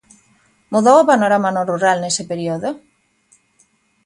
Mudou 0.73 0.97
o 1.01 1.07
panorama 1.11 1.49
no 1.53 1.61
rural 1.71 1.97
nese 1.99 2.23
período? 2.31 2.69